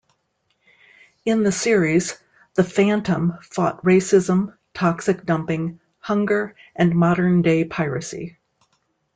[1.25, 2.17] In the series,
[2.55, 8.39] the Phantom fought racism, toxic dumping, hunger and modern-day piracy.